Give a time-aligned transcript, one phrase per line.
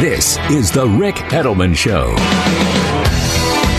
[0.00, 2.14] This is the Ric Edelman Show.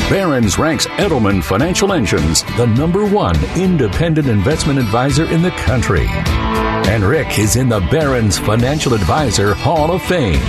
[0.09, 6.05] Barron's ranks Edelman Financial Engines the number one independent investment advisor in the country.
[6.07, 10.39] And Ric is in the Barron's Financial Advisor Hall of Fame.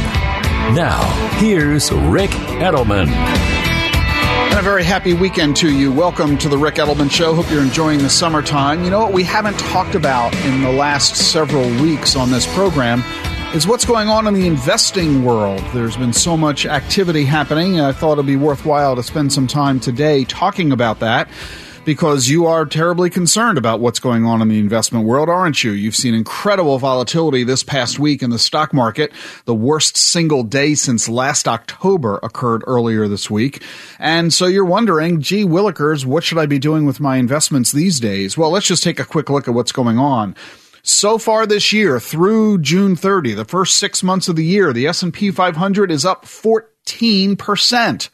[0.75, 1.03] Now,
[1.39, 3.09] here's Ric Edelman.
[3.09, 5.93] And a very happy weekend to you.
[5.93, 7.35] Welcome to the Ric Edelman Show.
[7.35, 8.85] Hope you're enjoying the summertime.
[8.85, 13.03] You know what we haven't talked about in the last several weeks on this program
[13.55, 15.63] is what's going on in the investing world.
[15.73, 17.81] There's been so much activity happening.
[17.81, 21.29] I thought it'd be worthwhile to spend some time today talking about that
[21.85, 25.71] because you are terribly concerned about what's going on in the investment world, aren't you?
[25.71, 29.13] You've seen incredible volatility this past week in the stock market.
[29.45, 33.63] The worst single day since last October occurred earlier this week.
[34.01, 38.01] And so you're wondering, gee, Willikers, what should I be doing with my investments these
[38.01, 38.37] days?
[38.37, 40.35] Well, let's just take a quick look at what's going on.
[40.87, 44.87] So far this year, through June 30, the first six months of the year, the
[44.87, 48.09] S&P 500 is up 14%.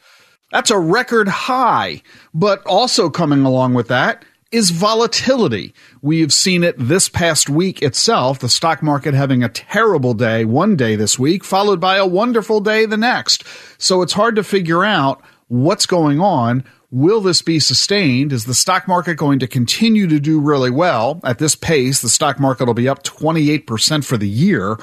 [0.53, 2.01] That's a record high.
[2.33, 5.73] But also coming along with that is volatility.
[6.01, 10.77] We've seen it this past week itself, the stock market having a terrible day one
[10.77, 13.43] day this week, followed by a wonderful day the next.
[13.79, 16.63] So it's hard to figure out what's going on.
[16.93, 18.33] Will this be sustained?
[18.33, 21.21] Is the stock market going to continue to do really well?
[21.23, 24.77] At this pace, the stock market will be up 28% for the year.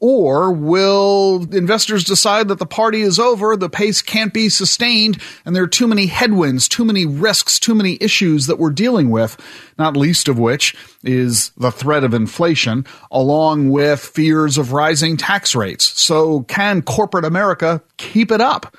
[0.00, 5.54] Or will investors decide that the party is over, the pace can't be sustained, and
[5.54, 9.36] there are too many headwinds, too many risks, too many issues that we're dealing with,
[9.78, 10.74] not least of which
[11.04, 15.84] is the threat of inflation, along with fears of rising tax rates.
[16.00, 18.76] So can corporate America keep it up?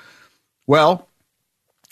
[0.68, 1.08] Well,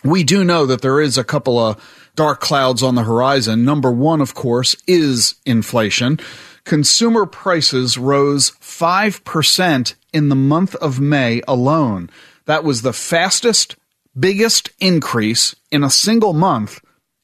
[0.03, 3.63] we do know that there is a couple of dark clouds on the horizon.
[3.63, 6.19] Number one, of course, is inflation
[6.63, 12.09] consumer prices rose 5% in the month of May alone.
[12.45, 13.75] That was the fastest,
[14.17, 16.79] biggest increase in a single month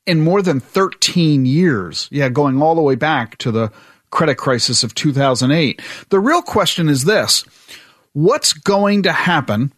[0.05, 2.07] in more than 13 years.
[2.11, 3.71] Yeah, going all the way back to the
[4.09, 5.81] credit crisis of 2008.
[6.09, 7.43] The real question is this
[8.13, 9.73] what's going to happen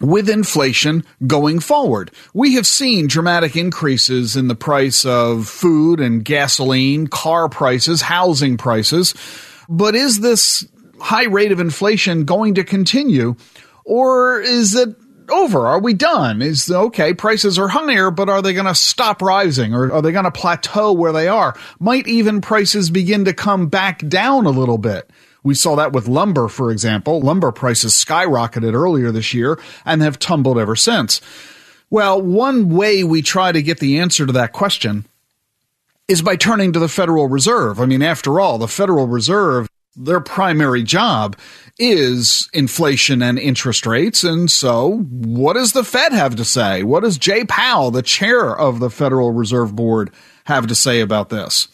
[0.00, 2.10] with inflation going forward.
[2.34, 8.56] We have seen dramatic increases in the price of food and gasoline, car prices, housing
[8.56, 9.14] prices.
[9.68, 10.66] But is this
[11.00, 13.36] high rate of inflation going to continue
[13.84, 14.96] or is it
[15.30, 15.66] over?
[15.66, 16.42] Are we done?
[16.42, 20.12] Is okay, prices are higher, but are they going to stop rising or are they
[20.12, 21.54] going to plateau where they are?
[21.78, 25.10] Might even prices begin to come back down a little bit?
[25.48, 27.22] We saw that with lumber, for example.
[27.22, 31.22] Lumber prices skyrocketed earlier this year and have tumbled ever since.
[31.88, 35.06] Well, one way we try to get the answer to that question
[36.06, 37.80] is by turning to the Federal Reserve.
[37.80, 41.34] I mean, after all, the Federal Reserve, their primary job
[41.78, 44.24] is inflation and interest rates.
[44.24, 46.82] And so, what does the Fed have to say?
[46.82, 50.10] What does Jay Powell, the chair of the Federal Reserve Board,
[50.44, 51.68] have to say about this?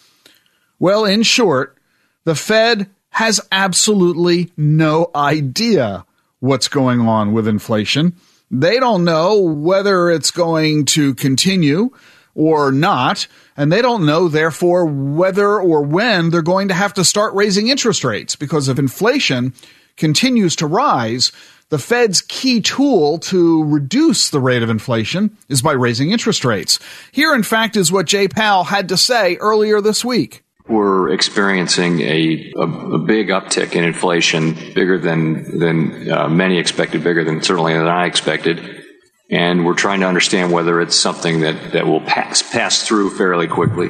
[0.78, 1.76] Well, in short,
[2.22, 6.04] the Fed has absolutely no idea
[6.40, 8.12] what's going on with inflation.
[8.50, 11.90] They don't know whether it's going to continue
[12.34, 17.04] or not, and they don't know, therefore, whether or when they're going to have to
[17.04, 19.54] start raising interest rates because if inflation
[19.96, 21.30] continues to rise,
[21.68, 26.80] the Fed's key tool to reduce the rate of inflation is by raising interest rates.
[27.12, 32.00] Here, in fact, is what Jay Powell had to say earlier this week we're experiencing
[32.00, 37.42] a, a, a, big uptick in inflation, bigger than than uh, many expected, bigger than
[37.42, 38.82] certainly than I expected,
[39.30, 43.46] and we're trying to understand whether it's something that, that will pass pass through fairly
[43.46, 43.88] quickly,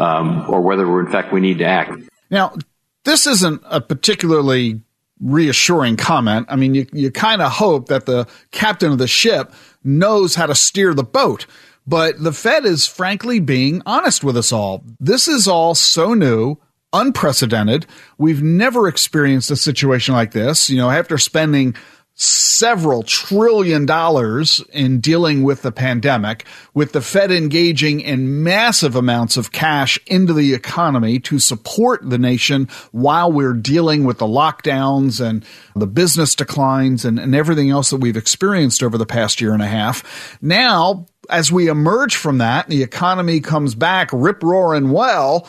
[0.00, 1.92] um, or whether in fact we need to act.
[2.30, 2.56] Now,
[3.04, 4.80] this isn't a particularly
[5.20, 6.46] reassuring comment.
[6.48, 9.52] I mean, you you kind of hope that the captain of the ship
[9.84, 11.46] knows how to steer the boat.
[11.86, 14.84] But the Fed is frankly being honest with us all.
[15.00, 16.56] This is all so new,
[16.92, 17.86] unprecedented.
[18.18, 20.70] We've never experienced a situation like this.
[20.70, 21.74] You know, after spending
[22.14, 26.44] several trillion dollars in dealing with the pandemic,
[26.74, 32.18] with the Fed engaging in massive amounts of cash into the economy to support the
[32.18, 35.44] nation while we're dealing with the lockdowns and
[35.74, 39.62] the business declines and, and everything else that we've experienced over the past year and
[39.62, 40.38] a half.
[40.42, 45.48] Now, as we emerge from that, the economy comes back rip roaring well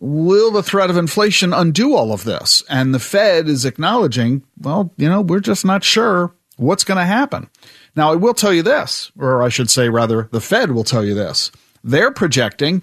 [0.00, 2.62] Will the threat of inflation undo all of this?
[2.68, 7.04] And the Fed is acknowledging, well, you know, we're just not sure what's going to
[7.04, 7.48] happen.
[7.96, 11.04] Now, I will tell you this, or I should say, rather, the Fed will tell
[11.04, 11.50] you this.
[11.82, 12.82] They're projecting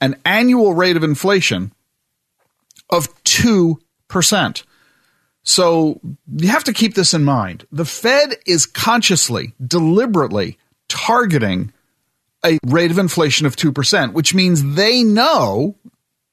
[0.00, 1.72] an annual rate of inflation
[2.88, 4.62] of 2%.
[5.42, 6.00] So
[6.36, 7.64] you have to keep this in mind.
[7.70, 10.58] The Fed is consciously, deliberately
[10.90, 11.72] targeting
[12.44, 15.76] a rate of inflation of 2%, which means they know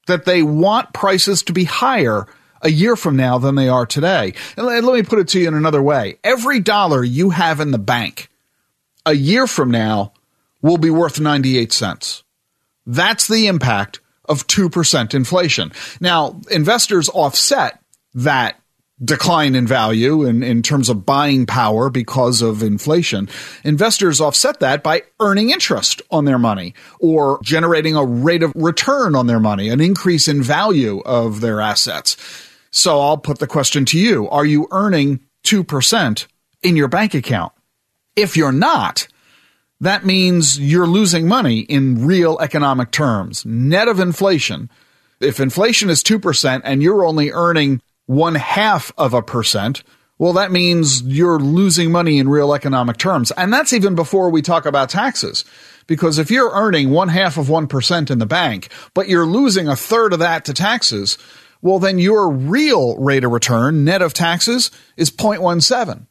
[0.06, 2.26] that they want prices to be higher
[2.62, 4.34] a year from now than they are today.
[4.56, 6.18] And let me put it to you in another way.
[6.24, 8.28] Every dollar you have in the bank
[9.06, 10.12] a year from now
[10.60, 12.24] will be worth 98 cents.
[12.86, 15.72] That's the impact of 2% inflation.
[16.00, 17.80] Now, investors offset
[18.14, 18.60] that
[19.02, 23.28] decline in value in, in terms of buying power because of inflation,
[23.64, 29.14] investors offset that by earning interest on their money or generating a rate of return
[29.14, 32.16] on their money, an increase in value of their assets.
[32.70, 34.28] So I'll put the question to you.
[34.28, 36.26] Are you earning 2%
[36.62, 37.52] in your bank account?
[38.16, 39.06] If you're not,
[39.80, 44.70] that means you're losing money in real economic terms, net of inflation.
[45.20, 49.82] If inflation is 2% and you're only earning one half of a percent,
[50.16, 53.30] well, that means you're losing money in real economic terms.
[53.32, 55.44] And that's even before we talk about taxes.
[55.86, 59.76] Because if you're earning one half of 1% in the bank, but you're losing a
[59.76, 61.18] third of that to taxes,
[61.60, 66.06] well, then your real rate of return, net of taxes, is 0.17.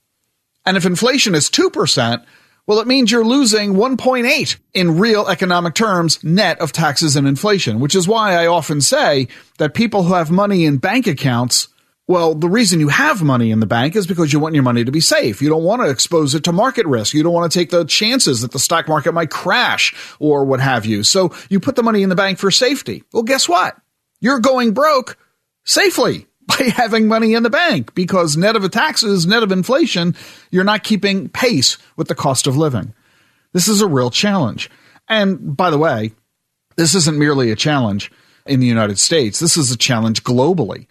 [0.67, 2.23] And if inflation is 2%,
[2.67, 7.79] well, it means you're losing 1.8 in real economic terms, net of taxes and inflation,
[7.79, 11.69] which is why I often say that people who have money in bank accounts
[12.07, 14.85] well, the reason you have money in the bank is because you want your money
[14.85, 15.41] to be safe.
[15.41, 17.13] You don't want to expose it to market risk.
[17.13, 20.61] You don't want to take the chances that the stock market might crash or what
[20.61, 21.03] have you.
[21.03, 23.03] So you put the money in the bank for safety.
[23.11, 23.75] Well, guess what?
[24.21, 25.17] You're going broke
[25.65, 30.15] safely by having money in the bank because net of taxes, net of inflation,
[30.49, 32.93] you're not keeping pace with the cost of living.
[33.51, 34.69] This is a real challenge.
[35.09, 36.13] And by the way,
[36.77, 38.11] this isn't merely a challenge
[38.45, 39.39] in the United States.
[39.39, 40.87] This is a challenge globally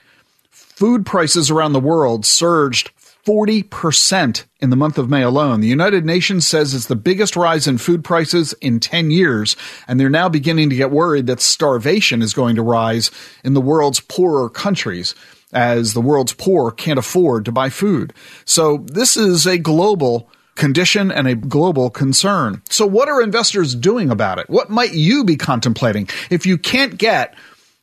[0.76, 2.90] food prices around the world surged
[3.24, 5.60] 40% in the month of May alone.
[5.60, 9.56] The United Nations says it's the biggest rise in food prices in 10 years,
[9.88, 13.10] and they're now beginning to get worried that starvation is going to rise
[13.42, 15.14] in the world's poorer countries
[15.52, 18.12] as the world's poor can't afford to buy food.
[18.44, 22.62] So this is a global condition and a global concern.
[22.70, 24.48] So what are investors doing about it?
[24.48, 27.34] What might you be contemplating if you can't get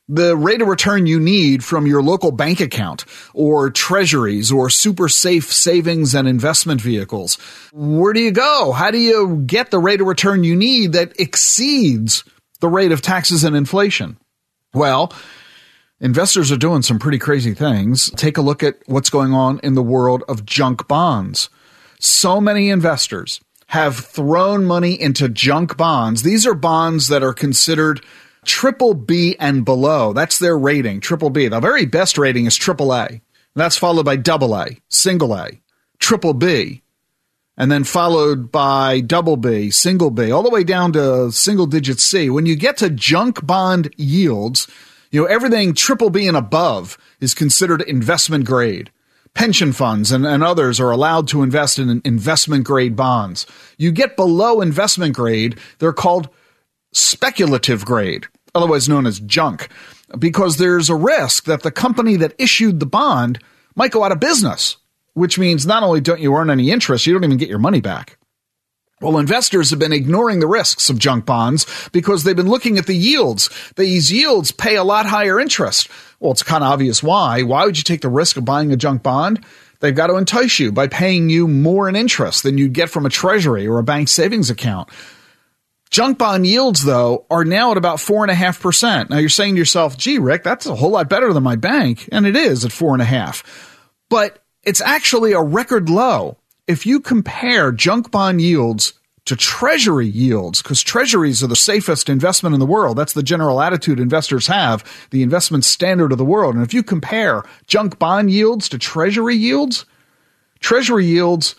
[0.09, 5.07] the rate of return you need from your local bank account or treasuries or super
[5.07, 7.37] safe savings and investment vehicles.
[7.71, 8.73] Where do you go?
[8.73, 12.23] How do you get the rate of return you need that exceeds
[12.59, 14.17] the rate of taxes and inflation?
[14.73, 15.13] Well,
[16.01, 18.09] investors are doing some pretty crazy things.
[18.11, 21.49] Take a look at what's going on in the world of junk bonds.
[21.99, 26.23] So many investors have thrown money into junk bonds.
[26.23, 28.01] These are bonds that are considered
[28.45, 30.13] triple B and below.
[30.13, 31.47] That's their rating, triple B.
[31.47, 33.21] The very best rating is triple A.
[33.55, 35.61] That's followed by double A, single A,
[35.99, 36.81] triple B,
[37.55, 41.99] and then followed by double B, single B, all the way down to single digit
[41.99, 42.29] C.
[42.29, 44.67] When you get to junk bond yields,
[45.11, 48.91] you know, everything triple B and above is considered investment grade.
[49.35, 53.45] Pension funds and, and others are allowed to invest in investment grade bonds.
[53.77, 56.29] You get below investment grade, they're called
[56.93, 59.69] speculative grade, otherwise known as junk,
[60.17, 63.39] because there's a risk that the company that issued the bond
[63.75, 64.77] might go out of business,
[65.13, 67.81] which means not only don't you earn any interest, you don't even get your money
[67.81, 68.17] back.
[69.01, 72.85] Well, investors have been ignoring the risks of junk bonds because they've been looking at
[72.85, 73.49] the yields.
[73.75, 75.89] These yields pay a lot higher interest.
[76.21, 77.41] Well, it's kind of obvious why.
[77.43, 79.43] Why would you take the risk of buying a junk bond?
[79.81, 83.05] They've got to entice you by paying you more in interest than you'd get from
[83.05, 84.87] a treasury or a bank savings account.
[85.93, 89.11] Junk bond yields, though, are now at about 4.5%.
[89.11, 92.09] Now you're saying to yourself, gee, Ric, that's a whole lot better than my bank.
[92.11, 93.43] And it is at 4.5.
[94.09, 96.39] But it's actually a record low.
[96.65, 98.93] If you compare junk bond yields
[99.25, 102.97] to treasury yields, because treasuries are the safest investment in the world.
[102.97, 106.55] That's the general attitude investors have, the investment standard of the world.
[106.55, 109.85] And if you compare junk bond yields to treasury yields,
[110.63, 111.55] Treasury yields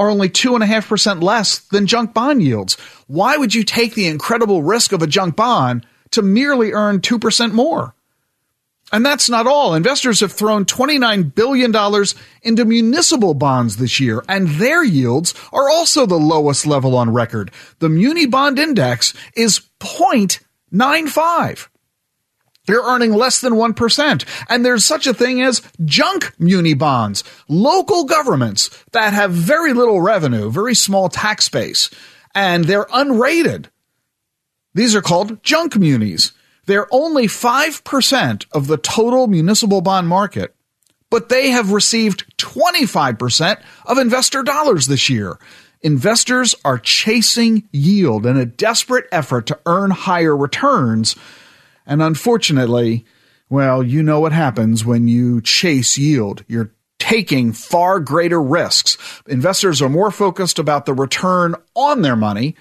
[0.00, 2.78] are only 2.5% less than junk bond yields.
[3.06, 7.52] Why would you take the incredible risk of a junk bond to merely earn 2%
[7.52, 7.94] more?
[8.92, 9.74] And that's not all.
[9.74, 11.76] Investors have thrown $29 billion
[12.42, 17.50] into municipal bonds this year, and their yields are also the lowest level on record.
[17.80, 21.68] The Muni Bond Index is 0.95.
[22.70, 24.24] They're earning less than 1%.
[24.48, 30.00] And there's such a thing as junk muni bonds, local governments that have very little
[30.00, 31.90] revenue, very small tax base,
[32.34, 33.66] and they're unrated.
[34.74, 36.32] These are called junk munis.
[36.66, 40.54] They're only 5% of the total municipal bond market,
[41.10, 45.38] but they have received 25% of investor dollars this year.
[45.82, 51.16] Investors are chasing yield in a desperate effort to earn higher returns
[51.86, 53.04] and unfortunately,
[53.48, 56.44] well, you know what happens when you chase yield.
[56.46, 58.96] You're taking far greater risks.
[59.26, 62.54] Investors are more focused about the return on their money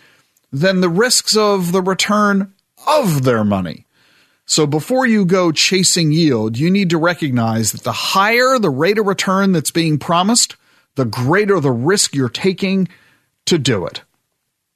[0.51, 2.53] than the risks of the return
[2.87, 3.85] of their money.
[4.45, 8.97] So before you go chasing yield, you need to recognize that the higher the rate
[8.97, 10.55] of return that's being promised,
[10.95, 12.87] the greater the risk you're taking
[13.45, 14.01] to do it.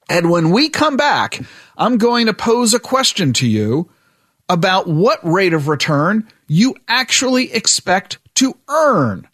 [0.10, 1.42] And when we come back,
[1.76, 3.90] I'm going to pose a question to you
[4.50, 9.28] about what rate of return you actually expect to earn?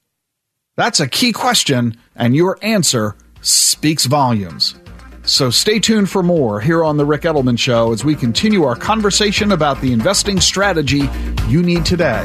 [0.77, 4.75] That's a key question, and your answer speaks volumes.
[5.23, 8.75] So stay tuned for more here on The Ric Edelman Show as we continue our
[8.75, 11.09] conversation about the investing strategy
[11.47, 12.21] you need today.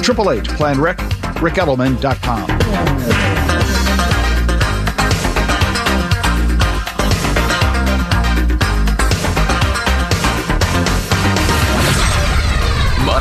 [0.00, 0.98] 888 Plan Ric,
[1.38, 3.31] ricedelman.com.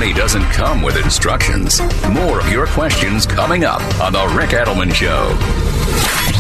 [0.02, 1.80] Money doesn't come with instructions.
[2.10, 6.31] More of your questions coming up on The Ric Edelman Show.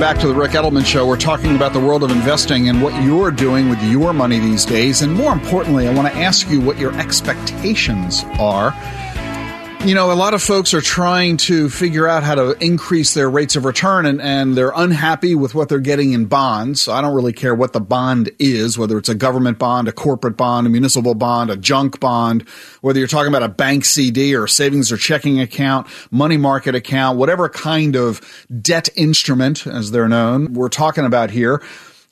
[0.00, 1.06] Back to the Ric Edelman Show.
[1.06, 4.66] We're talking about the world of investing and what you're doing with your money these
[4.66, 5.00] days.
[5.00, 8.72] And more importantly, I want to ask you what your expectations are
[9.84, 13.28] you know, a lot of folks are trying to figure out how to increase their
[13.28, 16.88] rates of return and, and they're unhappy with what they're getting in bonds.
[16.88, 20.38] I don't really care what the bond is, whether it's a government bond, a corporate
[20.38, 22.48] bond, a municipal bond, a junk bond,
[22.80, 27.18] whether you're talking about a bank CD or savings or checking account, money market account,
[27.18, 31.62] whatever kind of debt instrument, as they're known, we're talking about here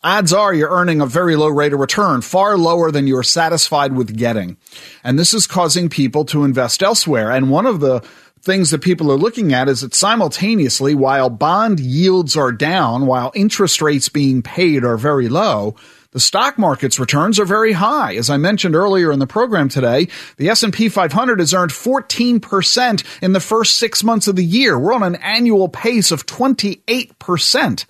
[0.02, 3.94] odds are you're earning a very low rate of return, far lower than you're satisfied
[3.94, 4.56] with getting.
[5.04, 7.30] And this is causing people to invest elsewhere.
[7.30, 8.00] And one of the
[8.40, 13.30] things that people are looking at is that simultaneously, while bond yields are down, while
[13.34, 15.76] interest rates being paid are very low,
[16.10, 18.16] the stock market's returns are very high.
[18.16, 23.32] As I mentioned earlier in the program today, the S&P 500 has earned 14% in
[23.32, 24.78] the first 6 months of the year.
[24.78, 27.84] We're on an annual pace of 28%.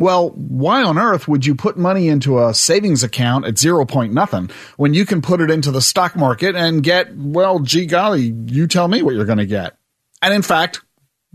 [0.00, 4.14] Well, why on earth would you put money into a savings account at zero point
[4.14, 8.32] nothing when you can put it into the stock market and get, well, gee golly,
[8.46, 9.76] you tell me what you're going to get.
[10.22, 10.80] And in fact,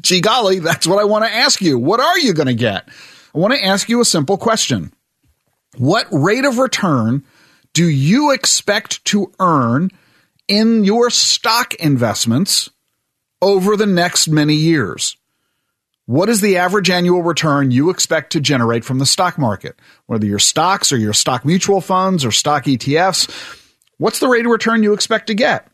[0.02, 1.78] gee golly, that's what I want to ask you.
[1.78, 2.90] What are you going to get?
[3.36, 4.92] I want to ask you a simple question.
[5.78, 7.24] What rate of return
[7.74, 9.92] do you expect to earn
[10.48, 12.72] in your stock investments
[13.44, 15.18] over the next many years?
[16.08, 19.80] What is the average annual return you expect to generate from the stock market?
[20.06, 23.28] Whether your stocks or your stock mutual funds or stock ETFs,
[23.98, 25.68] what's the rate of return you expect to get?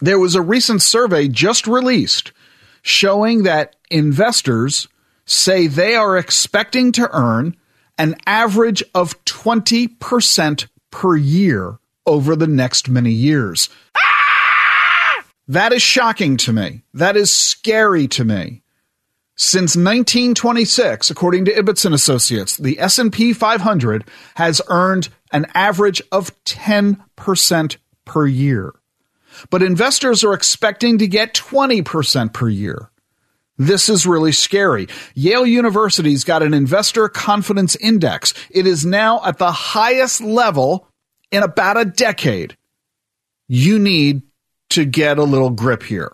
[0.00, 2.32] There was a recent survey just released
[2.80, 4.88] showing that investors
[5.26, 7.54] say they are expecting to earn
[7.98, 13.68] an average of 20% per year over the next many years.
[13.94, 15.24] Ah!
[15.48, 16.82] That is shocking to me.
[16.94, 18.62] That is scary to me.
[19.36, 24.04] Since 1926, according to Ibbotson Associates, the S&P 500
[24.36, 28.74] has earned an average of 10% per year.
[29.50, 32.90] But investors are expecting to get 20% per year.
[33.58, 34.86] This is really scary.
[35.14, 38.34] Yale University's got an investor confidence index.
[38.50, 40.88] It is now at the highest level
[41.32, 42.56] in about a decade.
[43.48, 44.22] You need
[44.70, 46.12] to get a little grip here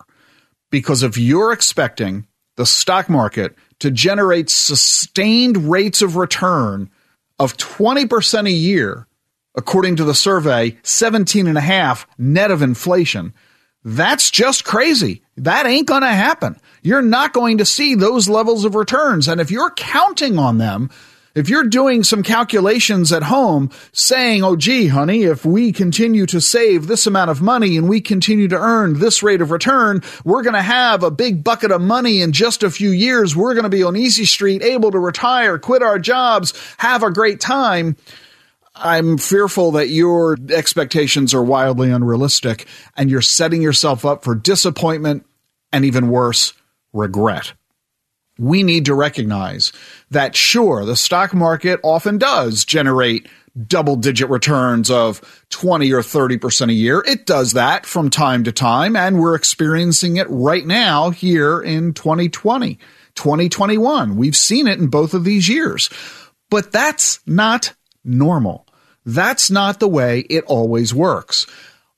[0.71, 2.27] because if you're expecting
[2.57, 6.89] the stock market to generate sustained rates of return
[7.39, 9.07] of 20% a year,
[9.55, 13.33] according to the survey, 17 and a half net of inflation,
[13.83, 15.23] That's just crazy.
[15.37, 16.59] That ain't going to happen.
[16.83, 19.27] You're not going to see those levels of returns.
[19.27, 20.91] And if you're counting on them,
[21.33, 26.41] if you're doing some calculations at home saying, oh, gee, honey, if we continue to
[26.41, 30.43] save this amount of money and we continue to earn this rate of return, we're
[30.43, 33.35] going to have a big bucket of money in just a few years.
[33.35, 37.11] We're going to be on easy street, able to retire, quit our jobs, have a
[37.11, 37.95] great time.
[38.75, 45.25] I'm fearful that your expectations are wildly unrealistic and you're setting yourself up for disappointment
[45.71, 46.53] and even worse,
[46.93, 47.53] regret.
[48.41, 49.71] We need to recognize
[50.09, 53.27] that sure, the stock market often does generate
[53.67, 55.21] double digit returns of
[55.51, 57.03] 20 or 30% a year.
[57.05, 61.93] It does that from time to time, and we're experiencing it right now here in
[61.93, 62.79] 2020,
[63.13, 64.15] 2021.
[64.15, 65.91] We've seen it in both of these years.
[66.49, 68.65] But that's not normal.
[69.05, 71.45] That's not the way it always works.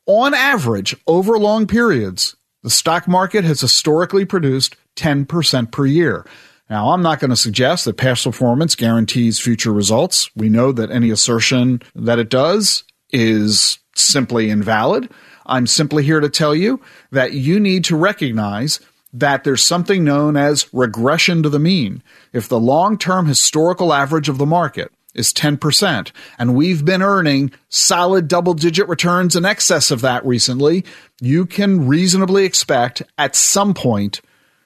[0.05, 6.25] On average, over long periods, the stock market has historically produced 10% per year.
[6.69, 10.29] Now, I'm not going to suggest that past performance guarantees future results.
[10.35, 15.09] We know that any assertion that it does is simply invalid.
[15.45, 16.81] I'm simply here to tell you
[17.11, 18.79] that you need to recognize
[19.11, 22.01] that there's something known as regression to the mean.
[22.31, 26.11] If the long term historical average of the market is 10%.
[26.39, 30.85] And we've been earning solid double digit returns in excess of that recently.
[31.21, 34.21] You can reasonably expect at some point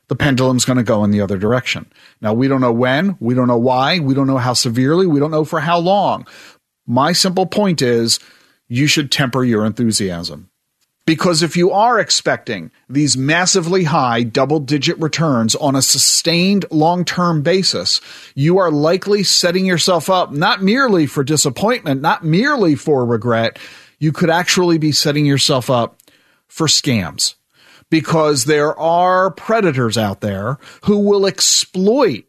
[0.07, 1.85] the pendulum's going to go in the other direction.
[2.21, 5.19] Now, we don't know when, we don't know why, we don't know how severely, we
[5.19, 6.25] don't know for how long.
[6.85, 8.19] My simple point is
[8.67, 10.49] you should temper your enthusiasm.
[11.05, 17.05] Because if you are expecting these massively high double digit returns on a sustained long
[17.05, 18.01] term basis,
[18.35, 23.57] you are likely setting yourself up not merely for disappointment, not merely for regret.
[23.99, 25.97] You could actually be setting yourself up
[26.47, 27.35] for scams
[27.89, 32.25] because there are predators out there who will exploit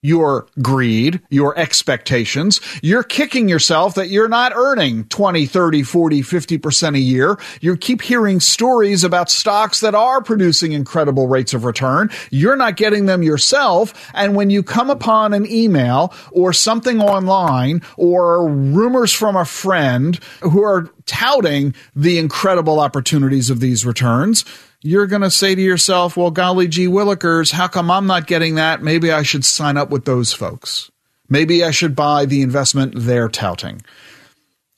[0.00, 2.60] your greed, your expectations.
[2.82, 7.38] You're kicking yourself that you're not earning 20, 30, 40, 50% a year.
[7.60, 12.10] You keep hearing stories about stocks that are producing incredible rates of return.
[12.30, 14.10] You're not getting them yourself.
[14.14, 20.14] And when you come upon an email or something online or rumors from a friend
[20.42, 24.44] who are touting the incredible opportunities of these returns,
[24.80, 28.54] you're going to say to yourself, well, golly gee willikers, how come I'm not getting
[28.56, 28.82] that?
[28.82, 30.90] Maybe I should sign up with those folks.
[31.28, 33.82] Maybe I should buy the investment they're touting.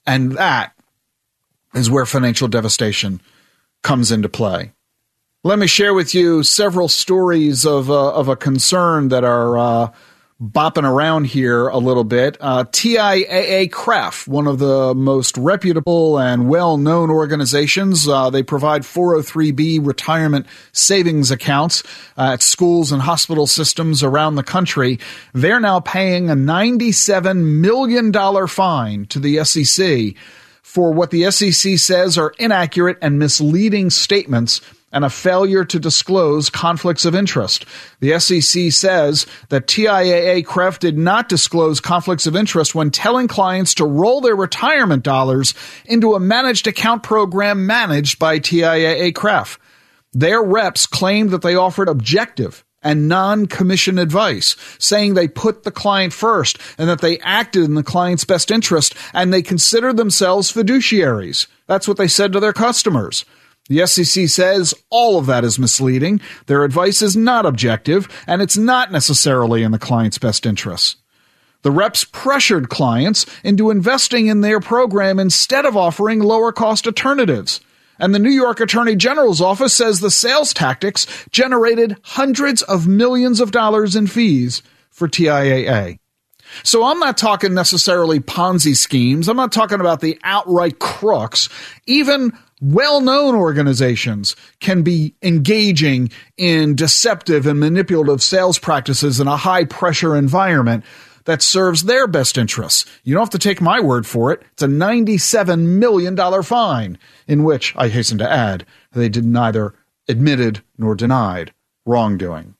[0.06, 0.72] And that
[1.74, 3.20] is where financial devastation
[3.82, 4.72] comes into play.
[5.44, 9.92] Let me share with you several stories of, uh, of a concern that are uh,
[10.40, 12.38] bopping around here a little bit.
[12.40, 20.46] Uh, TIAA-CREF, one of the most reputable and well-known organizations, uh, they provide 403b retirement
[20.72, 21.82] savings accounts
[22.16, 24.98] uh, at schools and hospital systems around the country.
[25.34, 30.14] They're now paying a $97 million fine to the SEC
[30.62, 36.50] for what the SEC says are inaccurate and misleading statements and a failure to disclose
[36.50, 37.64] conflicts of interest.
[38.00, 43.84] The SEC says that TIAA-CREF did not disclose conflicts of interest when telling clients to
[43.84, 49.58] roll their retirement dollars into a managed account program managed by TIAA-CREF.
[50.12, 56.12] Their reps claimed that they offered objective and non-commission advice, saying they put the client
[56.12, 61.46] first and that they acted in the client's best interest and they considered themselves fiduciaries.
[61.66, 63.24] That's what they said to their customers.
[63.68, 68.56] The SEC says all of that is misleading, their advice is not objective, and it's
[68.56, 70.96] not necessarily in the client's best interests.
[71.62, 77.60] The reps pressured clients into investing in their program instead of offering lower cost alternatives.
[77.98, 83.40] And the New York Attorney General's office says the sales tactics generated hundreds of millions
[83.40, 85.98] of dollars in fees for TIAA.
[86.64, 89.28] So I'm not talking necessarily Ponzi schemes.
[89.28, 91.48] I'm not talking about the outright crooks.
[91.86, 99.36] Even well known organizations can be engaging in deceptive and manipulative sales practices in a
[99.36, 100.84] high pressure environment
[101.24, 102.86] that serves their best interests.
[103.04, 104.42] You don't have to take my word for it.
[104.52, 109.74] It's a $97 million fine, in which, I hasten to add, they did neither
[110.08, 111.52] admitted nor denied
[111.86, 112.54] wrongdoing.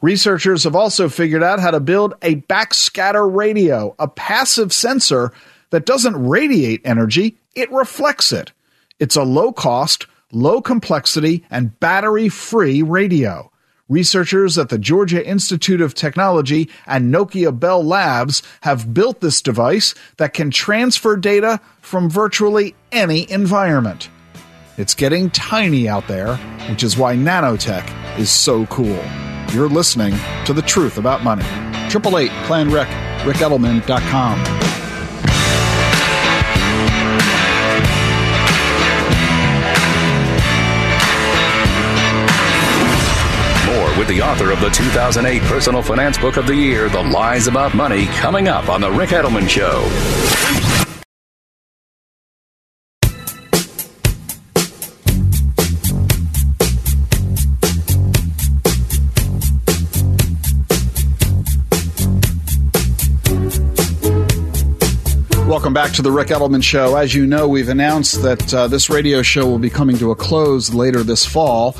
[0.00, 5.32] Researchers have also figured out how to build a backscatter radio, a passive sensor
[5.70, 8.52] that doesn't radiate energy, it reflects it.
[8.98, 13.50] It's a low cost, low complexity, and battery free radio.
[13.88, 19.94] Researchers at the Georgia Institute of Technology and Nokia Bell Labs have built this device
[20.18, 24.10] that can transfer data from virtually any environment.
[24.76, 26.36] It's getting tiny out there,
[26.68, 29.02] which is why nanotech is so cool.
[29.54, 31.44] You're listening to The Truth About Money.
[31.86, 32.88] 888 Plan Ric,
[33.24, 34.67] ricedelman.com.
[43.98, 47.74] with the author of the 2008 Personal Finance Book of the Year, The Lies About
[47.74, 49.82] Money, coming up on The Ric Edelman Show.
[65.48, 66.94] Welcome back to the Ric Edelman Show.
[66.94, 70.14] As you know, we've announced that uh, this radio show will be coming to a
[70.14, 71.74] close later this fall.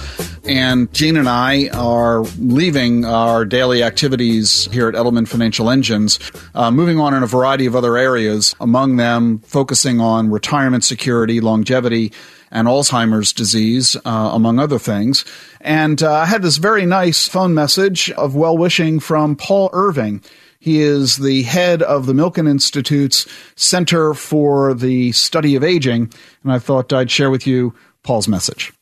[0.49, 6.19] And Jean and I are leaving our daily activities here at Edelman Financial Engines,
[6.55, 11.43] uh, moving on in a variety of other areas, among them focusing on retirement security,
[11.43, 12.15] longevity,
[12.51, 15.27] and Alzheimer's disease, uh, among other things.
[15.61, 20.23] And uh, I had this very nice phone message of well wishing from Paul Irving.
[20.61, 26.11] He is the head of the Milken Institute's Center for the Study of Aging,
[26.43, 28.73] and I thought I'd share with you Paul's message.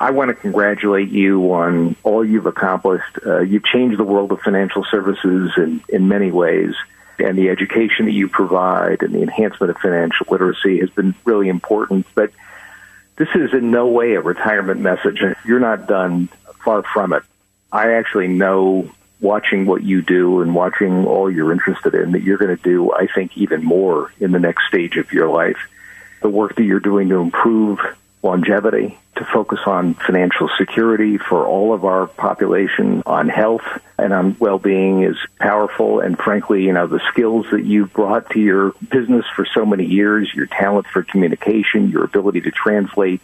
[0.00, 3.18] I want to congratulate you on all you've accomplished.
[3.24, 6.74] Uh, you've changed the world of financial services in, in many ways,
[7.18, 11.50] and the education that you provide and the enhancement of financial literacy has been really
[11.50, 12.06] important.
[12.14, 12.32] But
[13.16, 15.22] this is in no way a retirement message.
[15.44, 16.30] You're not done,
[16.64, 17.22] far from it.
[17.70, 22.38] I actually know watching what you do and watching all you're interested in that you're
[22.38, 25.58] going to do, I think, even more in the next stage of your life.
[26.22, 27.80] The work that you're doing to improve
[28.22, 33.64] longevity, to focus on financial security for all of our population, on health
[33.98, 36.00] and on well-being is powerful.
[36.00, 39.84] And frankly, you know, the skills that you've brought to your business for so many
[39.84, 43.20] years, your talent for communication, your ability to translate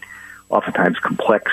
[0.50, 1.50] oftentimes complex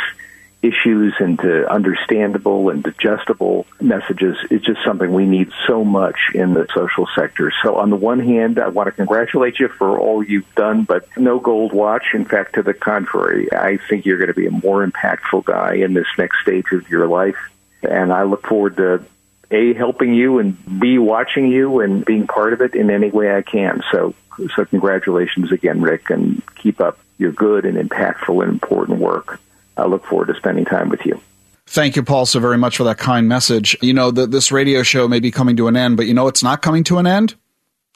[0.64, 6.66] issues into understandable and digestible messages is just something we need so much in the
[6.74, 7.52] social sector.
[7.62, 11.06] So on the one hand, I want to congratulate you for all you've done, but
[11.18, 12.06] no gold watch.
[12.14, 15.76] In fact, to the contrary, I think you're going to be a more impactful guy
[15.76, 17.38] in this next stage of your life.
[17.84, 19.06] And I look forward to
[19.52, 23.36] a helping you and b watching you and being part of it in any way
[23.36, 23.84] I can.
[23.92, 24.16] So
[24.56, 29.40] so congratulations again, Ric, and keep up your good and impactful and important work.
[29.78, 31.20] I look forward to spending time with you.
[31.66, 33.76] Thank you, Paul, so very much for that kind message.
[33.82, 36.28] You know, that this radio show may be coming to an end, but you know
[36.28, 37.36] it's not coming to an end?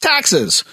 [0.01, 0.63] Taxes.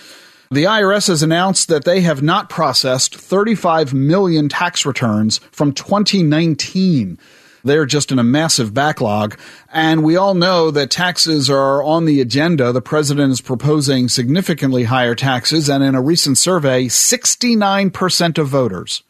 [0.51, 7.19] The IRS has announced that they have not processed 35 million tax returns from 2019.
[7.65, 9.39] They're just in a massive backlog.
[9.73, 12.73] And we all know that taxes are on the agenda.
[12.73, 15.69] The president is proposing significantly higher taxes.
[15.69, 19.03] And in a recent survey, 69% of voters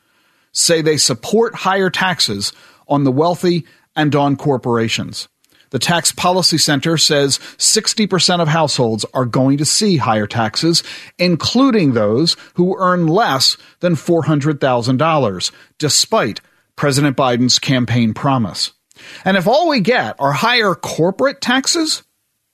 [0.55, 2.55] say they support higher taxes
[2.89, 5.29] on the wealthy and on corporations.
[5.71, 10.85] The Tax Policy Center says 60% of households are going to see higher taxes,
[11.19, 16.41] including those who earn less than $400,000, despite
[16.77, 18.73] President Biden's campaign promise.
[19.25, 22.05] And if all we get are higher corporate taxes,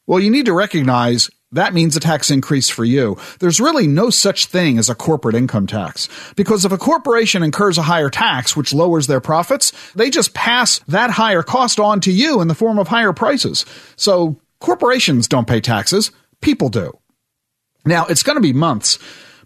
[0.07, 3.17] well, you need to recognize that means a tax increase for you.
[3.41, 6.09] There's really no such thing as a corporate income tax.
[6.37, 10.79] Because if a corporation incurs a higher tax, which lowers their profits, they just pass
[10.87, 13.67] that higher cost on to you in the form of higher prices.
[13.97, 16.97] So corporations don't pay taxes, people do.
[17.85, 18.99] Now, it's going to be months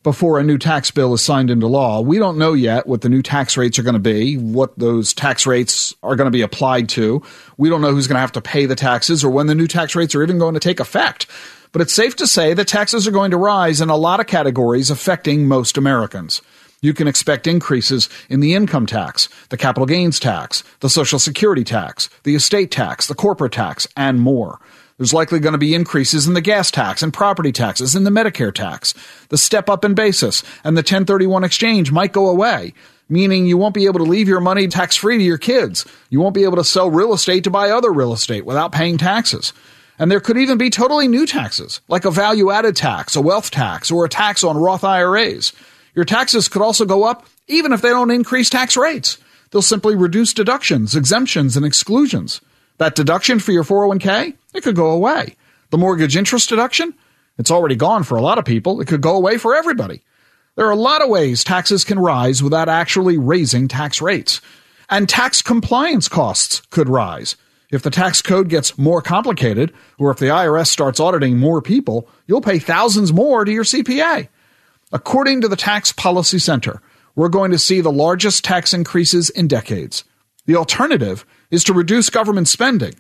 [0.05, 2.01] before a new tax bill is signed into law.
[2.01, 5.15] We don't know yet what the new tax rates are going to be, what those
[5.15, 7.23] tax rates are going to be applied to.
[7.57, 9.67] We don't know who's going to have to pay the taxes or when the new
[9.67, 11.27] tax rates are even going to take effect.
[11.73, 14.27] But it's safe to say that taxes are going to rise in a lot of
[14.27, 16.43] categories affecting most Americans.
[16.83, 21.65] You can expect increases in the income tax, the capital gains tax, the social security
[21.65, 24.61] tax, the estate tax, the corporate tax, and more.
[24.97, 28.11] There's likely going to be increases in the gas tax and property taxes and the
[28.11, 28.95] Medicare tax.
[29.29, 32.75] The step up in basis and the 1031 exchange might go away,
[33.09, 35.85] meaning you won't be able to leave your money tax free to your kids.
[36.11, 38.97] You won't be able to sell real estate to buy other real estate without paying
[38.97, 39.53] taxes.
[39.99, 43.51] And there could even be totally new taxes, like a value added tax, a wealth
[43.51, 45.53] tax, or a tax on Roth IRAs.
[45.95, 49.19] Your taxes could also go up even if they don't increase tax rates.
[49.51, 52.41] They'll simply reduce deductions, exemptions, and exclusions.
[52.79, 55.37] That deduction for your 401k, it could go away.
[55.71, 56.95] The mortgage interest deduction,
[57.37, 58.81] it's already gone for a lot of people.
[58.81, 60.03] It could go away for everybody.
[60.57, 64.41] There are a lot of ways taxes can rise without actually raising tax rates.
[64.89, 67.37] And tax compliance costs could rise.
[67.71, 72.09] If the tax code gets more complicated, or if the IRS starts auditing more people,
[72.27, 74.29] you'll pay thousands more to your CPA.
[74.93, 76.81] According to the Tax Policy Center,
[77.17, 80.05] we're going to see the largest tax increases in decades.
[80.47, 82.95] The alternative is to reduce government spending.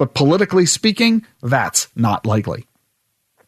[0.00, 2.64] But politically speaking, that's not likely.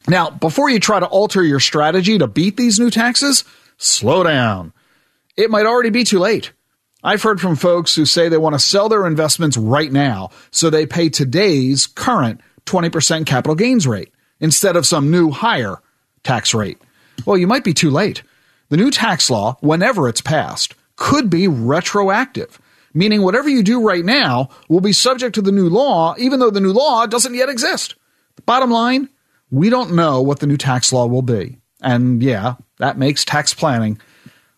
[0.07, 3.45] Now, before you try to alter your strategy to beat these new taxes,
[3.79, 4.75] slow down.
[5.35, 6.53] It might already be too late.
[7.03, 10.69] I've heard from folks who say they want to sell their investments right now, so
[10.69, 15.79] they pay today's current 20% capital gains rate instead of some new higher
[16.23, 16.77] tax rate.
[17.25, 18.25] Well, you might be too late.
[18.69, 22.61] The new tax law, whenever it's passed, could be retroactive
[22.95, 26.51] meaning whatever you do right now will be subject to the new law, even though
[26.51, 27.95] the new law doesn't yet exist.
[28.37, 29.09] The bottom line,
[29.51, 31.59] we don't know what the new tax law will be.
[31.81, 34.01] And yeah, that makes tax planning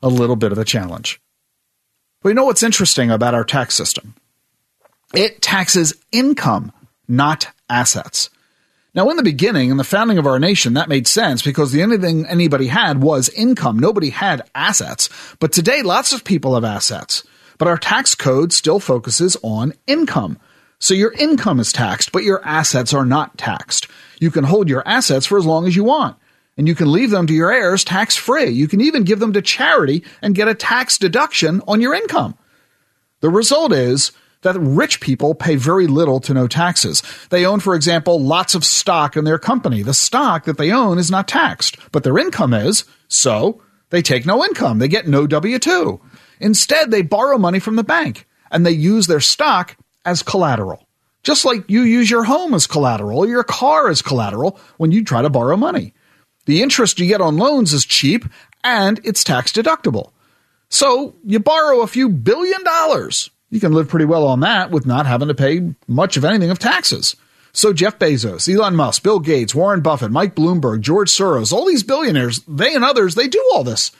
[0.02, 1.20] a little bit of a challenge.
[2.22, 4.14] But you know what's interesting about our tax system?
[5.14, 6.72] It taxes income,
[7.06, 8.30] not assets.
[8.94, 11.82] Now, in the beginning, in the founding of our nation, that made sense because the
[11.82, 13.78] only thing anybody had was income.
[13.78, 15.08] Nobody had assets.
[15.40, 17.24] But today, lots of people have assets.
[17.58, 20.38] But our tax code still focuses on income.
[20.78, 23.88] So your income is taxed, but your assets are not taxed.
[24.20, 26.16] You can hold your assets for as long as you want.
[26.56, 28.50] And you can leave them to your heirs tax free.
[28.50, 32.36] You can even give them to charity and get a tax deduction on your income.
[33.20, 34.12] The result is
[34.42, 37.02] that rich people pay very little to no taxes.
[37.30, 39.82] They own, for example, lots of stock in their company.
[39.82, 44.26] The stock that they own is not taxed, but their income is, so they take
[44.26, 44.78] no income.
[44.78, 46.00] They get no W 2.
[46.40, 50.86] Instead, they borrow money from the bank and they use their stock as collateral.
[51.22, 55.02] Just like you use your home as collateral or your car as collateral when you
[55.02, 55.94] try to borrow money.
[56.46, 58.26] The interest you get on loans is cheap
[58.62, 60.12] and it's tax deductible.
[60.68, 63.30] So you borrow a few billion dollars.
[63.50, 66.50] You can live pretty well on that with not having to pay much of anything
[66.50, 67.16] of taxes.
[67.52, 71.84] So Jeff Bezos, Elon Musk, Bill Gates, Warren Buffett, Mike Bloomberg, George Soros, all these
[71.84, 73.92] billionaires, they and others, they do all this.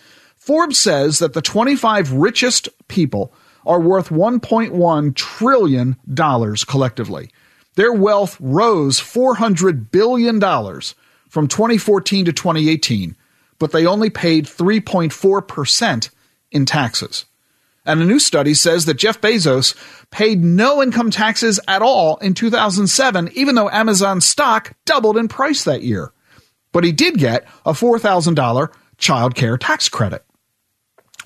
[0.45, 3.33] Forbes says that the 25 richest people
[3.65, 5.97] are worth $1.1 trillion
[6.67, 7.31] collectively.
[7.77, 10.39] Their wealth rose $400 billion
[11.31, 13.17] from 2014 to 2018,
[13.59, 16.11] but they only paid 3.4%
[16.53, 17.25] in taxes.
[17.87, 19.75] And a new study says that Jeff Bezos
[20.11, 25.65] paid no income taxes at all in 2007, even though Amazon stock doubled in price
[25.65, 26.13] that year.
[26.71, 30.24] But he did get a $4,000 child care tax credit.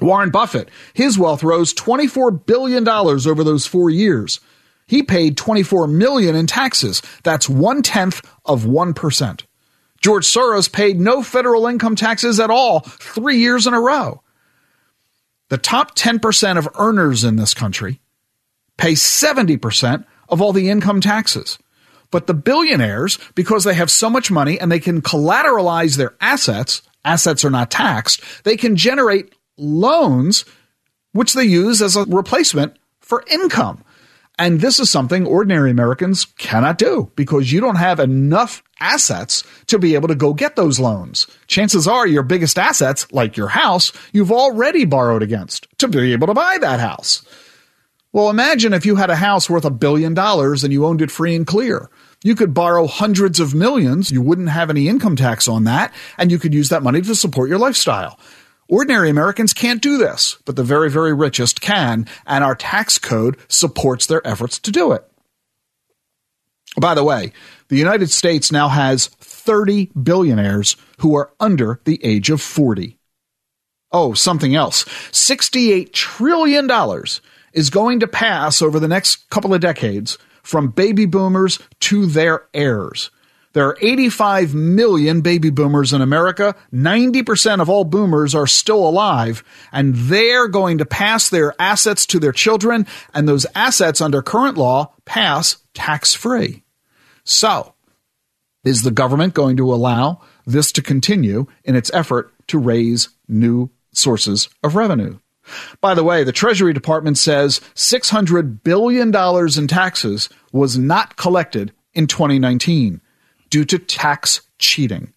[0.01, 4.41] Warren Buffett, his wealth rose $24 billion over those four years.
[4.87, 7.03] He paid 24 million in taxes.
[7.23, 9.45] That's one tenth of 1%.
[10.01, 14.23] George Soros paid no federal income taxes at all three years in a row.
[15.49, 18.01] The top 10% of earners in this country
[18.77, 21.59] pay 70% of all the income taxes.
[22.11, 26.83] But the billionaires, because they have so much money and they can collateralize their assets,
[27.05, 30.45] assets are not taxed, they can generate loans,
[31.13, 33.85] which they use as a replacement for income.
[34.39, 39.81] And this is something ordinary Americans cannot do because you don't have enough assets to
[39.81, 41.27] be able to go get those loans.
[41.49, 46.29] Chances are your biggest assets, like your house, you've already borrowed against to be able
[46.29, 47.27] to buy that house.
[48.13, 51.11] Well, imagine if you had a house worth a billion dollars and you owned it
[51.11, 51.91] free and clear.
[52.25, 54.11] You could borrow hundreds of millions.
[54.11, 57.15] You wouldn't have any income tax on that, and you could use that money to
[57.15, 58.19] support your lifestyle.
[58.69, 63.39] Ordinary Americans can't do this, but the very, very richest can, and our tax code
[63.49, 65.05] supports their efforts to do it.
[66.79, 67.33] By the way,
[67.69, 72.99] the United States now has 30 billionaires who are under the age of 40.
[73.91, 74.85] Oh, something else.
[74.85, 76.71] $68 trillion
[77.55, 82.47] is going to pass over the next couple of decades from baby boomers to their
[82.53, 83.11] heirs.
[83.55, 86.55] There are 85 million baby boomers in America.
[86.73, 92.19] 90% of all boomers are still alive, and they're going to pass their assets to
[92.19, 96.63] their children, and those assets under current law pass tax free.
[97.25, 97.75] So,
[98.65, 103.71] is the government going to allow this to continue in its effort to raise new
[103.93, 105.19] sources of revenue?
[105.81, 112.07] By the way, the Treasury Department says $600 billion in taxes was not collected in
[112.07, 113.01] 2019
[113.51, 115.13] due to tax cheating.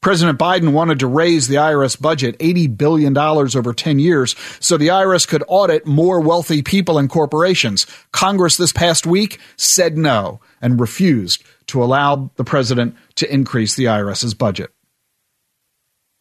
[0.00, 4.88] President Biden wanted to raise the IRS budget $80 billion over 10 years so the
[4.88, 7.86] IRS could audit more wealthy people and corporations.
[8.12, 13.86] Congress this past week said no and refused to allow the president to increase the
[13.86, 14.70] IRS's budget.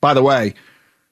[0.01, 0.55] By the way,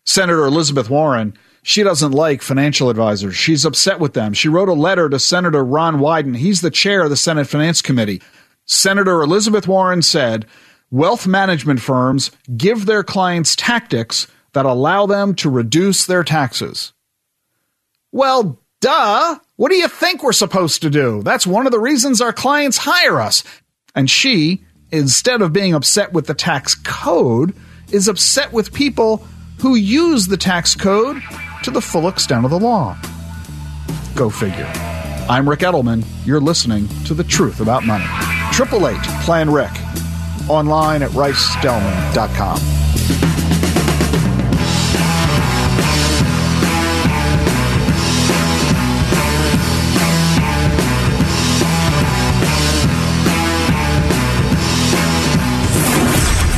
[0.06, 3.36] Senator Elizabeth Warren, she doesn't like financial advisors.
[3.36, 4.34] She's upset with them.
[4.34, 6.36] She wrote a letter to Senator Ron Wyden.
[6.36, 8.22] He's the chair of the Senate Finance Committee.
[8.65, 10.45] Senator Elizabeth Warren said
[10.91, 16.93] wealth management firms give their clients tactics that allow them to reduce their taxes.
[18.12, 19.39] Well, duh.
[19.56, 21.23] What do you think we're supposed to do?
[21.23, 23.43] That's one of the reasons our clients hire us.
[23.95, 27.56] And she, instead of being upset with the tax code,
[27.91, 29.26] is upset with people
[29.60, 31.21] who use the tax code
[31.63, 32.97] to the full extent of the law.
[34.15, 35.03] Go figure.
[35.30, 36.06] I'm Ric Edelman.
[36.26, 38.04] You're listening to The Truth About Money.
[38.04, 39.72] 888 Plan Ric.
[40.50, 42.60] Online at ricedelman.com.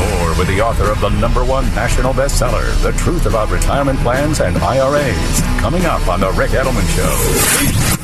[0.02, 4.40] Or with the author of the number one national bestseller, The Truth About Retirement Plans
[4.42, 5.42] and IRAs.
[5.60, 7.95] Coming up on The Ric Edelman Show.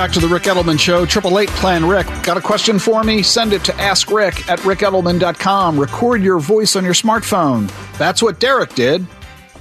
[0.00, 1.04] Back to the Ric Edelman Show.
[1.04, 2.06] Triple Eight Plan Ric.
[2.22, 3.22] Got a question for me?
[3.22, 5.78] Send it to AskRic at ricedelman.com.
[5.78, 7.70] Record your voice on your smartphone.
[7.98, 9.06] That's what Derek did.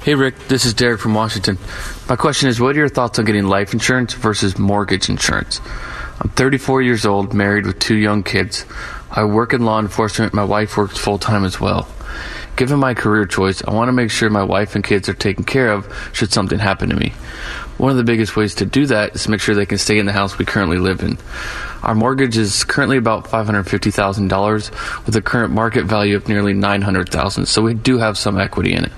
[0.02, 0.38] Hey Ric.
[0.48, 1.58] this is Derek from Washington.
[2.08, 5.60] My question is what are your thoughts on getting life insurance versus mortgage insurance?
[6.22, 8.66] I'm 34 years old, married with two young kids.
[9.12, 10.34] I work in law enforcement.
[10.34, 11.86] My wife works full time as well.
[12.56, 15.44] Given my career choice, I want to make sure my wife and kids are taken
[15.44, 17.12] care of should something happen to me.
[17.80, 20.00] One of the biggest ways to do that is to make sure they can stay
[20.00, 21.18] in the house we currently live in.
[21.82, 27.62] Our mortgage is currently about $550,000 with a current market value of nearly 900,000, so
[27.62, 28.92] we do have some equity in it.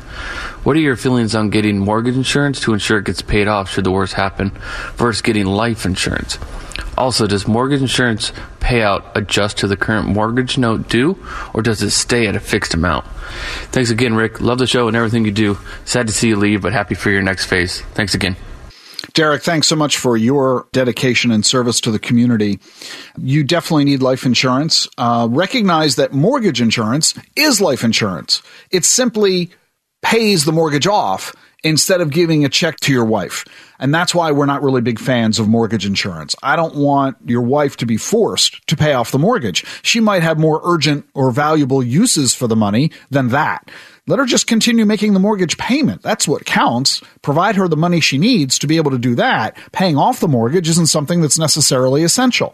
[0.64, 3.84] What are your feelings on getting mortgage insurance to ensure it gets paid off should
[3.84, 4.50] the worst happen
[4.96, 6.40] versus getting life insurance?
[6.98, 11.92] Also, does mortgage insurance payout adjust to the current mortgage note due, or does it
[11.92, 13.06] stay at a fixed amount?
[13.72, 14.42] Thanks again, Ric.
[14.42, 15.60] Love the show and everything you do.
[15.86, 17.82] Sad to see you leave, but happy for your next phase.
[17.94, 18.36] Thanks again.
[19.14, 22.60] Derek, thanks so much for your dedication and service to the community.
[23.18, 24.88] You definitely need life insurance.
[24.98, 28.42] Uh, recognize that mortgage insurance is life insurance.
[28.70, 29.52] It simply
[30.02, 33.46] pays the mortgage off instead of giving a check to your wife.
[33.80, 36.36] And that's why we're not really big fans of mortgage insurance.
[36.42, 39.66] I don't want your wife to be forced to pay off the mortgage.
[39.84, 43.70] She might have more urgent or valuable uses for the money than that.
[44.12, 46.02] Let her just continue making the mortgage payment.
[46.02, 47.02] That's what counts.
[47.22, 49.56] Provide her the money she needs to be able to do that.
[49.72, 52.54] Paying off the mortgage isn't something that's necessarily essential.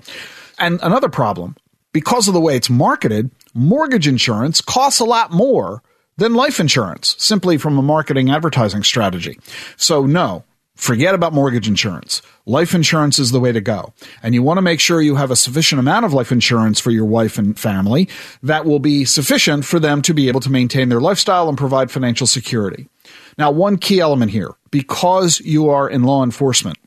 [0.60, 1.56] And another problem,
[1.94, 5.82] because of the way it's marketed, mortgage insurance costs a lot more
[6.18, 9.40] than life insurance, simply from a marketing advertising strategy.
[9.78, 10.44] So, no,
[10.78, 12.22] forget about mortgage insurance.
[12.46, 13.94] Life insurance is the way to go.
[14.24, 16.92] And you want to make sure you have a sufficient amount of life insurance for
[16.92, 18.08] your wife and family
[18.44, 21.92] that will be sufficient for them to be able to maintain their lifestyle and provide
[21.92, 22.88] financial security.
[23.38, 26.78] Now, one key element here because you are in law enforcement,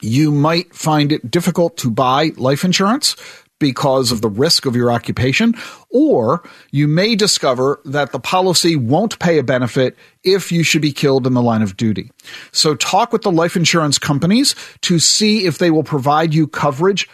[0.00, 3.16] you might find it difficult to buy life insurance
[3.64, 5.54] because of the risk of your occupation,
[5.88, 10.92] or you may discover that the policy won't pay a benefit if you should be
[10.92, 12.12] killed in the line of duty.
[12.52, 17.08] So talk with the life insurance companies to see if they will provide you coverage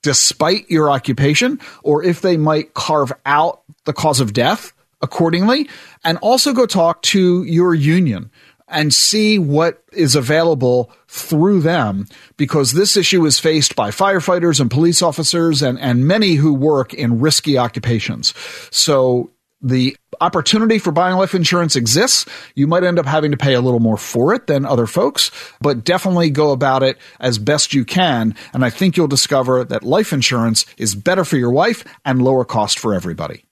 [0.00, 4.72] despite your occupation or if they might carve out the cause of death
[5.02, 5.68] accordingly.
[6.02, 8.30] And also go talk to your union
[8.70, 12.06] and see what is available through them
[12.36, 16.94] because this issue is faced by firefighters and police officers and, and many who work
[16.94, 18.32] in risky occupations.
[18.70, 19.30] So
[19.62, 22.26] the opportunity for buying life insurance exists.
[22.54, 25.30] You might end up having to pay a little more for it than other folks,
[25.60, 28.34] but definitely go about it as best you can.
[28.52, 32.44] And I think you'll discover that life insurance is better for your wife and lower
[32.44, 33.44] cost for everybody.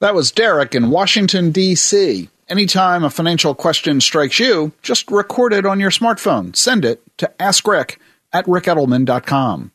[0.00, 2.28] That was Derek in Washington, D.C.
[2.48, 6.56] Anytime a financial question strikes you, just record it on your smartphone.
[6.56, 7.98] Send it to askric
[8.32, 9.70] at ricedelman.com.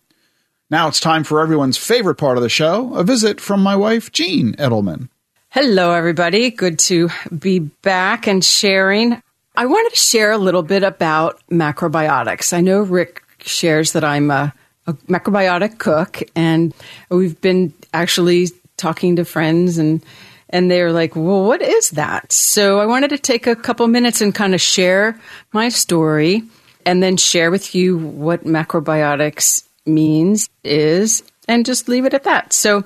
[0.72, 4.12] Now it's time for everyone's favorite part of the show, a visit from my wife,
[4.12, 5.10] Jean Edelman.
[5.50, 6.50] Hello, everybody.
[6.50, 9.22] Good to be back and sharing.
[9.56, 12.54] I wanted to share a little bit about macrobiotics.
[12.54, 14.52] I know Ric shares that I'm a,
[14.88, 16.74] a macrobiotic cook, and
[17.12, 18.48] we've been actually
[18.78, 20.04] talking to friends and
[20.54, 22.32] and they're like, well, what is that?
[22.32, 25.20] So I wanted to take a couple minutes and kind of share
[25.52, 26.44] my story
[26.86, 32.54] and then share with you what macrobiotics means, is, and just leave it at that.
[32.54, 32.84] So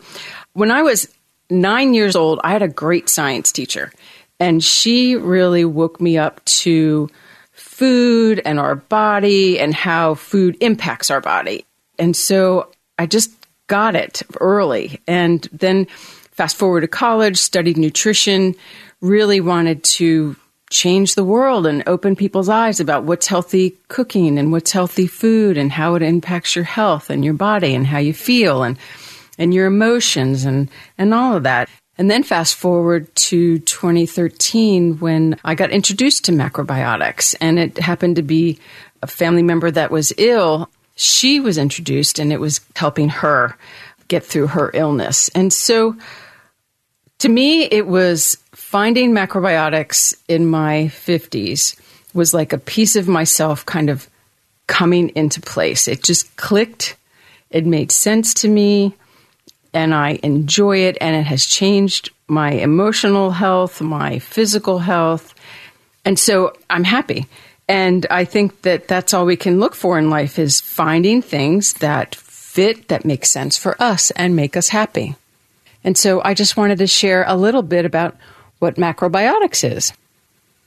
[0.53, 1.13] when I was
[1.49, 3.91] nine years old, I had a great science teacher,
[4.39, 7.09] and she really woke me up to
[7.51, 11.65] food and our body and how food impacts our body.
[11.99, 13.31] And so I just
[13.67, 15.01] got it early.
[15.07, 15.87] And then
[16.37, 18.55] fast forward to college, studied nutrition,
[19.01, 20.35] really wanted to
[20.69, 25.57] change the world and open people's eyes about what's healthy cooking and what's healthy food
[25.57, 28.77] and how it impacts your health and your body and how you feel and
[29.39, 31.69] and your emotions and and all of that.
[31.97, 38.17] And then fast forward to 2013 when I got introduced to macrobiotics and it happened
[38.17, 38.59] to be
[39.01, 40.69] a family member that was ill.
[40.95, 43.57] She was introduced and it was helping her
[44.09, 45.29] get through her illness.
[45.29, 45.95] And so
[47.19, 51.79] to me, it was finding macrobiotics in my 50s
[52.13, 54.07] was like a piece of myself kind of
[54.67, 55.87] coming into place.
[55.87, 56.95] It just clicked.
[57.49, 58.93] It made sense to me
[59.73, 65.33] and I enjoy it and it has changed my emotional health, my physical health.
[66.03, 67.27] And so I'm happy.
[67.69, 71.73] And I think that that's all we can look for in life is finding things
[71.73, 75.15] that fit, that make sense for us and make us happy.
[75.87, 78.17] And so I just wanted to share a little bit about
[78.59, 79.93] what macrobiotics is.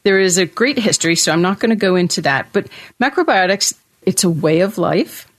[0.02, 2.48] There is a great history, so I'm not going to go into that.
[2.54, 2.68] But
[2.98, 5.30] macrobiotics, it's a way of life.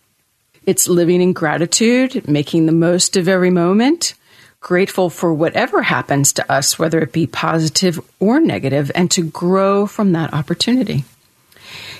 [0.67, 4.13] It's living in gratitude, making the most of every moment,
[4.59, 9.87] grateful for whatever happens to us, whether it be positive or negative, and to grow
[9.87, 11.05] from that opportunity.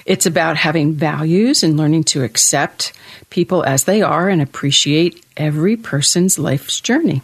[0.06, 2.94] It's about having values and learning to accept
[3.32, 7.24] people as they are and appreciate every person's life's journey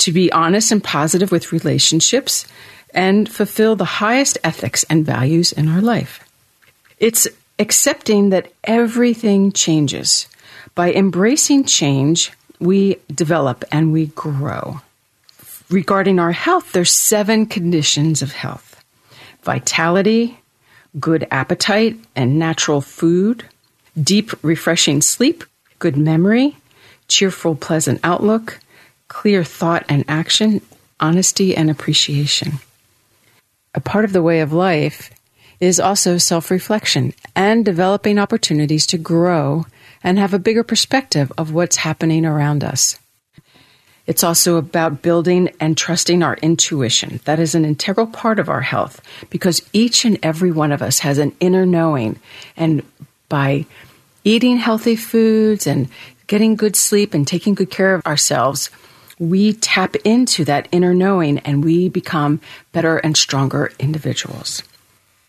[0.00, 2.46] to be honest and positive with relationships,
[2.92, 6.26] and fulfill the highest ethics and values in our life.
[6.98, 7.28] It's
[7.58, 10.26] accepting that everything changes.
[10.74, 14.80] By embracing change, we develop and we grow.
[15.70, 18.66] Regarding our health, there's seven conditions of health
[19.42, 20.38] vitality,
[20.98, 23.42] good appetite and natural food,
[24.00, 25.44] deep, refreshing sleep,
[25.78, 26.56] good memory,
[27.08, 28.59] cheerful, pleasant outlook,
[29.10, 30.62] clear thought and action,
[31.00, 32.52] honesty and appreciation.
[33.74, 35.10] A part of the way of life
[35.58, 39.66] is also self reflection and developing opportunities to grow
[40.02, 42.98] and have a bigger perspective of what's happening around us.
[44.06, 47.20] It's also about building and trusting our intuition.
[47.26, 51.00] That is an integral part of our health because each and every one of us
[51.00, 52.18] has an inner knowing.
[52.56, 52.82] And
[53.28, 53.66] by
[54.24, 55.88] eating healthy foods and
[56.26, 58.70] getting good sleep and taking good care of ourselves,
[59.20, 62.40] we tap into that inner knowing and we become
[62.72, 64.62] better and stronger individuals.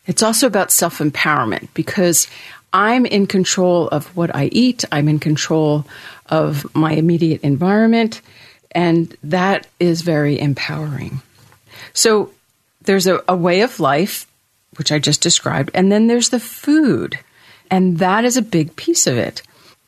[0.07, 2.27] It's also about self empowerment because
[2.73, 5.85] I'm in control of what I eat, I'm in control
[6.27, 8.21] of my immediate environment,
[8.71, 11.21] and that is very empowering.
[11.93, 12.31] So
[12.83, 14.25] there's a, a way of life,
[14.77, 17.19] which I just described, and then there's the food,
[17.69, 19.41] and that is a big piece of it.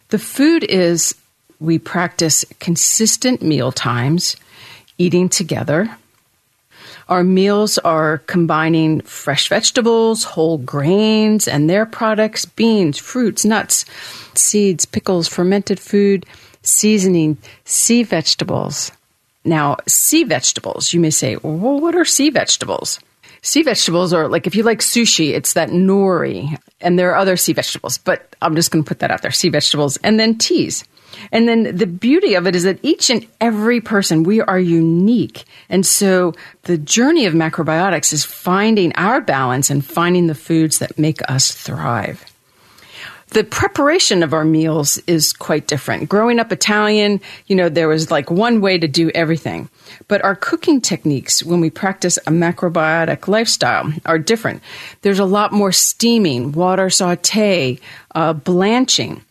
[0.10, 1.16] The food is
[1.64, 4.36] we practice consistent meal times,
[4.97, 5.89] eating together.
[7.07, 13.86] Our meals are combining fresh vegetables, whole grains, and their products beans, fruits, nuts,
[14.36, 16.26] seeds, pickles, fermented food,
[16.64, 18.91] seasoning sea vegetables.
[19.45, 22.99] Now, sea vegetables, you may say, well, what are sea vegetables?
[23.41, 27.36] Sea vegetables are like if you like sushi, it's that nori, and there are other
[27.38, 30.38] sea vegetables, but I'm just going to put that out there sea vegetables, and then
[30.38, 30.86] teas.
[31.32, 35.45] And then the beauty of it is that each and every person, we are unique.
[35.69, 40.99] And so the journey of macrobiotics is finding our balance and finding the foods that
[40.99, 42.26] make us thrive.
[43.34, 46.07] The preparation of our meals is quite different.
[46.07, 49.69] Growing up Italian, you know, there was like one way to do everything.
[50.07, 54.61] But our cooking techniques, when we practice a macrobiotic lifestyle, are different.
[55.01, 57.80] There's a lot more steaming, water saute,
[58.13, 59.24] uh, blanching.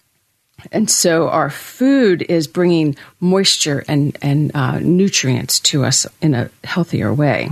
[0.70, 6.50] And so our food is bringing moisture and, and uh, nutrients to us in a
[6.64, 7.50] healthier way.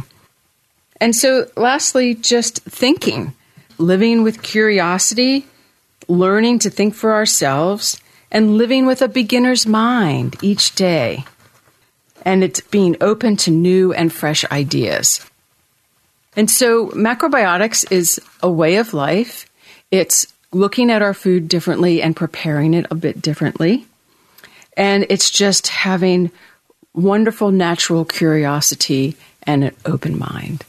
[1.01, 3.35] And so, lastly, just thinking,
[3.79, 5.47] living with curiosity,
[6.09, 8.01] learning to think for ourselves,
[8.31, 11.25] and living with a beginner's mind each day.
[12.23, 15.25] And it's being open to new and fresh ideas.
[16.37, 19.47] And so, macrobiotics is a way of life.
[19.91, 23.87] It's looking at our food differently and preparing it a bit differently.
[24.77, 26.31] And it's just having
[26.95, 30.65] wonderful natural curiosity and an open mind.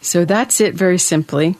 [0.00, 1.56] So that's it very simply.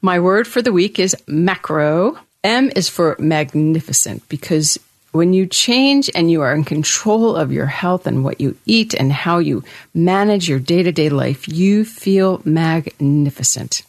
[0.00, 2.18] My word for the week is macro.
[2.42, 4.78] M is for magnificent because
[5.12, 8.94] when you change and you are in control of your health and what you eat
[8.94, 13.82] and how you manage your day to day life, you feel magnificent.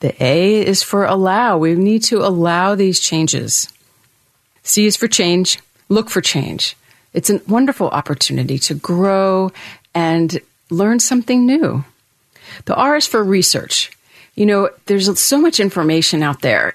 [0.00, 1.58] The A is for allow.
[1.58, 3.68] We need to allow these changes.
[4.62, 5.58] C is for change.
[5.88, 6.76] Look for change.
[7.14, 9.52] It's a wonderful opportunity to grow
[9.94, 10.38] and
[10.68, 11.84] learn something new.
[12.66, 13.90] The R is for research.
[14.34, 16.74] You know, there's so much information out there,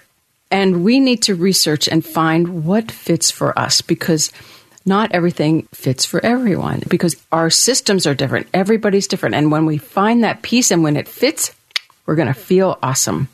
[0.50, 4.32] and we need to research and find what fits for us because
[4.84, 8.48] not everything fits for everyone because our systems are different.
[8.52, 9.36] Everybody's different.
[9.36, 11.54] And when we find that piece and when it fits,
[12.12, 13.30] we're going to feel awesome.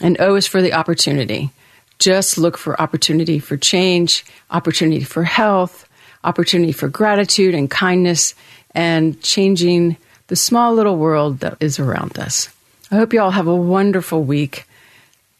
[0.00, 1.52] And O is for the opportunity.
[2.00, 5.88] Just look for opportunity for change, opportunity for health,
[6.24, 8.34] opportunity for gratitude and kindness,
[8.74, 12.48] and changing the small little world that is around us.
[12.90, 14.66] I hope you all have a wonderful week.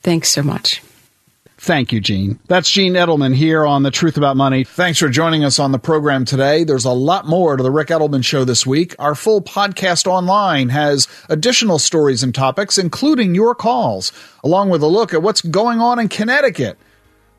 [0.05, 0.83] Thanks so much.
[1.63, 2.41] Thank you, Jean.
[2.49, 4.65] That's Jean Edelman here on The Truth About Money.
[4.65, 6.65] Thanks for joining us on the program today.
[6.65, 8.97] There's a lot more to The Ric Edelman Show this week.
[8.99, 14.11] Our full podcast online has additional stories and topics, including your calls,
[14.43, 16.79] along with a look at what's going on in Connecticut.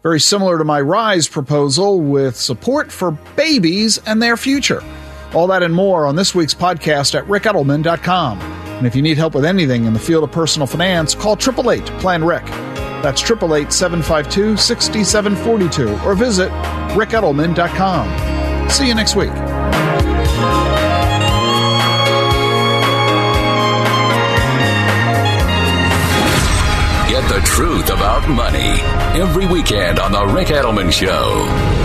[0.04, 4.82] Very similar to my RISE proposal with support for babies and their future.
[5.34, 8.40] All that and more on this week's podcast at ricedelman.com.
[8.40, 11.86] And if you need help with anything in the field of personal finance, call 888
[12.00, 12.46] Plan Ric.
[13.02, 16.50] That's 888 752 6742 or visit
[16.96, 18.70] ricedelman.com.
[18.70, 19.32] See you next week.
[27.10, 28.82] Get the truth about money
[29.22, 31.83] every weekend on The Ric Edelman Show.